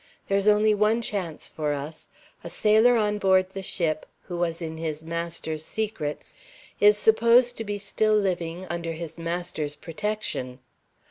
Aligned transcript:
There 0.29 0.37
is 0.39 0.47
only 0.47 0.73
one 0.73 1.03
chance 1.03 1.47
for 1.47 1.73
us. 1.73 2.07
A 2.43 2.49
sailor 2.49 2.97
on 2.97 3.19
board 3.19 3.51
the 3.51 3.61
ship 3.61 4.07
(who 4.23 4.35
was 4.35 4.59
in 4.59 4.77
his 4.77 5.03
master's 5.03 5.63
secrets) 5.63 6.35
is 6.79 6.97
supposed 6.97 7.55
to 7.57 7.63
be 7.63 7.77
still 7.77 8.15
living 8.15 8.65
(under 8.67 8.93
his 8.93 9.19
master's 9.19 9.75
protection). 9.75 10.57